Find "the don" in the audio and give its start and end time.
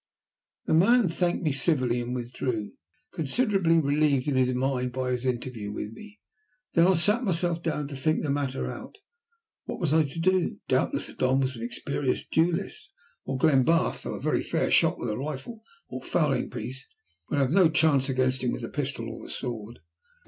11.05-11.39